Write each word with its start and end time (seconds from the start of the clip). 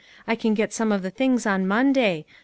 I 0.25 0.33
can 0.33 0.55
get 0.55 0.73
some 0.73 0.91
of 0.91 1.03
the 1.03 1.11
things 1.11 1.45
on 1.45 1.67
Monday. 1.67 2.25